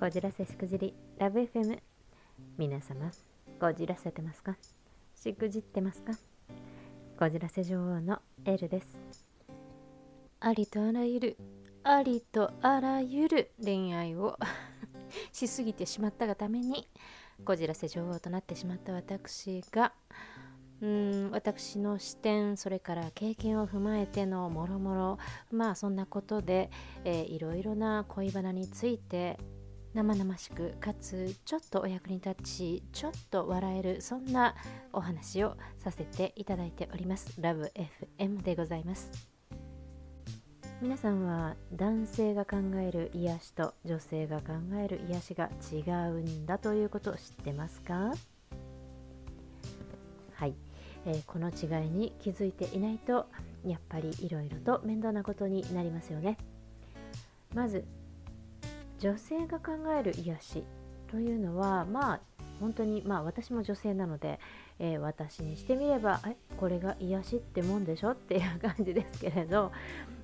[0.00, 1.78] こじらせしくじりラブ FM
[2.56, 3.10] 皆様
[3.60, 4.56] こじらせてますか？
[5.14, 6.14] しくじってますか？
[7.18, 8.98] こじらせ女王のエルです。
[10.40, 11.36] ありとあらゆる
[11.84, 14.38] ありとあらゆる恋愛を
[15.32, 16.88] しすぎてしまったがために
[17.44, 19.92] こじらせ女王となってしまった私が
[20.80, 25.18] うん私の視点それから経験を踏まえてのもろもろ
[25.50, 26.70] まあそんなことで、
[27.04, 29.38] えー、いろいろな恋バナについて
[29.92, 34.54] 生々しくかつちょっとお役に立ちちょっと笑えるそんな
[34.92, 37.40] お話をさせていただいております。
[37.40, 37.72] ラブ
[38.18, 39.10] FM でございます。
[40.80, 45.80] 皆さんは男性が考える癒しと女性が考える癒しが違
[46.10, 48.14] うんだということを知ってますか？
[50.34, 50.54] はい、
[51.04, 53.26] えー、この違いに気づいていないと
[53.66, 56.38] やっぱりいろいろと面倒なことになりますよね。
[57.54, 57.84] まず
[59.00, 60.64] 女性が考える癒し
[61.10, 62.20] というのはまあ
[62.60, 64.38] 本当にまあ私も女性なので、
[64.78, 69.72] えー、私にしてみればえこれが癒しってもんでしょっていう感じですけれど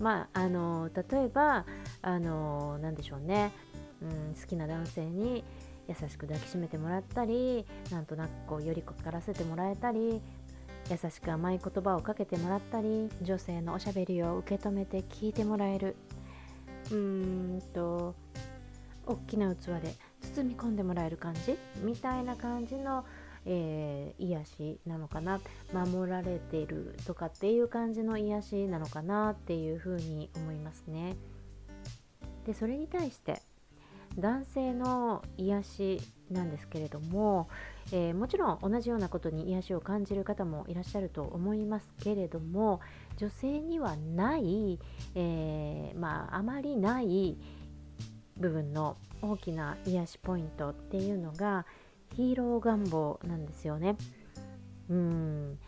[0.00, 1.66] まああの例えば
[2.00, 3.52] あの何でしょうね、
[4.00, 5.44] うん、好きな男性に
[5.88, 10.22] 優しく抱きしめてもらったりなんとなくこう寄りかからせてもらえたり
[10.90, 15.96] 優しく甘い言葉をかけてもらったり女性のおしゃべりを受け止めて聞いてもらえる。
[16.90, 18.14] うーんと
[19.06, 19.94] 大きな器で
[20.34, 21.56] 包み込んでもらえる感じ？
[21.82, 23.04] みたいな感じの、
[23.44, 25.40] えー、癒しなのかな？
[25.72, 31.16] 守られてるとかっていう感じの癒しなのかなっていうふうに思いますね。
[32.46, 33.40] でそれに対して
[34.18, 36.00] 男性の癒し
[36.30, 37.48] なんですけれども、
[37.92, 42.80] えー、もちろん同じようなことに癒しを感じる方もいらっしゃると思いますけれども
[43.16, 44.78] 女性にはない、
[45.14, 47.38] えー、まああまりない
[48.36, 51.66] 部分の大きな癒しポイントっていうのが
[52.14, 53.96] ヒーロー願望なんですよね。
[54.90, 55.58] うん、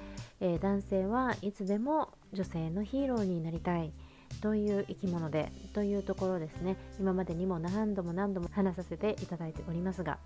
[0.41, 3.93] えー、男性はいつでも女性のヒーローになりたい
[4.41, 6.77] という生き物でというところですね。
[7.01, 10.19] 今までにも何度も何度も話させていただいておりますが。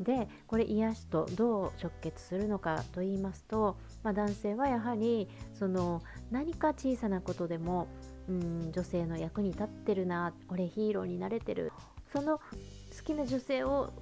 [0.00, 7.86] でこれ癒しとどう直結するのかと言いますと、まあ、男性はやはりその何か小さなことでも
[8.28, 11.72] うん女性の役に立ってるな俺ヒーローになれてる。
[12.12, 12.42] その好
[13.04, 13.92] きな女性を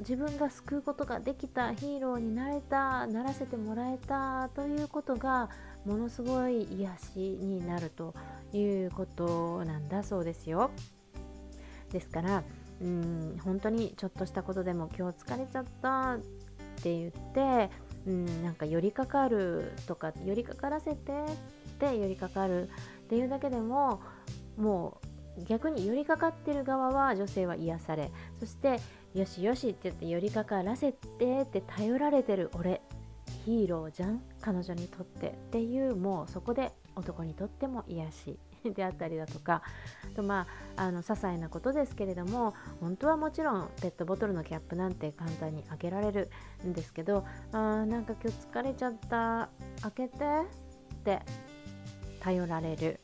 [0.00, 5.48] 自分が救うことができたヒーローになれたならせてもらえたということが
[5.84, 8.14] ものすごい癒しになると
[8.52, 10.70] いうことなんだそうですよ。
[11.90, 12.42] ですから
[12.80, 16.18] うん本当にちょっとしたことでも今日疲れちゃったっ
[16.82, 17.70] て言って
[18.06, 22.68] うんなんか寄りかかるとか寄りかからせてって寄りかかる
[23.04, 24.00] っていうだけでも
[24.56, 25.00] も
[25.38, 28.80] う逆に寄りかかってる側は女性は癒されそして
[29.14, 32.80] よしよしって言って寄りかからせてって頼られてる俺
[33.44, 39.62] ヒーローじゃん彼女にとってっていうもうそこで男にとっても癒し であったりだとか
[40.16, 46.30] とまああの些細なことですけれども本当はもちろんペットボトルのキャップなんて簡単に開けられる
[46.64, 49.50] んですけどあーなんか今日疲れちゃった
[49.82, 50.24] 開けて
[50.94, 51.22] って
[52.24, 53.00] 頼られる。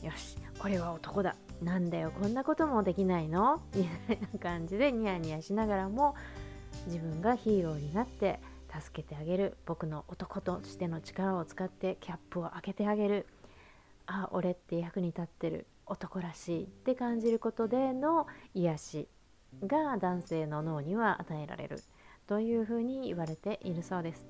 [0.00, 1.34] よしこれは男だ。
[1.60, 3.60] なんだよこんなこともできないの？
[3.74, 6.14] みたいな感じでニヤニヤしながらも
[6.86, 8.38] 自分がヒーローになって
[8.72, 9.56] 助けてあげる。
[9.66, 13.26] 僕の男としての力を使ってキャップを開けてあげる。
[14.06, 15.66] あ俺って役に立ってる。
[15.86, 16.62] 男らしい。
[16.62, 19.08] って感じることでの癒し
[19.66, 21.82] が男性の脳には与えられる。
[22.28, 24.28] というふうに言われているそうです。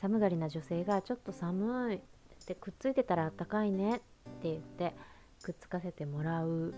[0.00, 2.00] 寒がりな女性がちょっと寒い。
[2.46, 4.02] でくっついてたらあったかいねって
[4.44, 4.94] 言って
[5.42, 6.74] くっつかせてもらう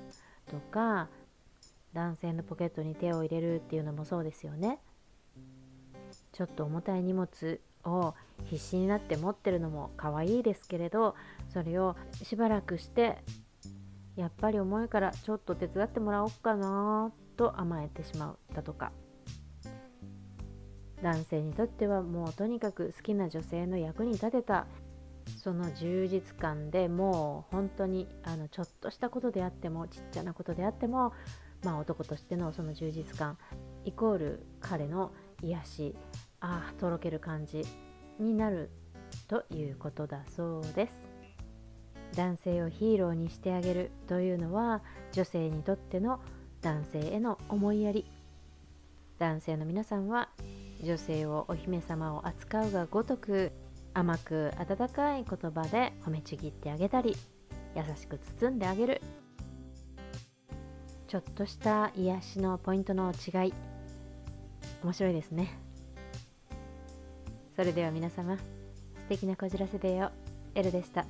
[0.50, 1.08] とか
[1.92, 4.78] 男性のポケットに手を入れるっていうのもそうですよね。
[6.32, 11.14] ちょっと重たい荷物を必死になって持ってるのも可愛いですけれど
[11.52, 13.18] それをしばらくして
[14.16, 18.92] やっぱり重いからちょっと手伝ってもらおうかなと甘えてしまうだとか。
[21.02, 24.66] 男性にとってはもうとにかく好きな女性の役に立てた
[25.42, 31.12] その充実感でもう本当にあのちょっとしたことであってもちっちゃなことであっても、
[31.64, 33.38] まあ、男としてのその充実感
[33.84, 35.12] イコール彼の
[35.42, 35.94] 癒し
[36.40, 37.64] ああとろける感じ
[38.18, 38.70] になる
[39.28, 41.08] ということだそうです。
[42.14, 44.82] 男性をヒーローにしてあげるというのは
[45.12, 46.20] 女性にとっての
[46.62, 48.06] 男性への思いやり。
[49.18, 50.28] 男性の皆さんは
[50.82, 53.52] 女性をお姫様を扱うがごとく
[53.96, 57.16] 甘く温かい言葉で褒めちぎってあげたり
[57.74, 59.00] 優しく包んであげる。
[61.08, 63.54] ちょっとした癒しのポイントの違い。
[64.84, 65.58] 面白いですね。
[67.56, 68.44] それでは皆様素
[69.08, 70.10] 敵なこじらせでよ。
[70.54, 71.06] エルでした。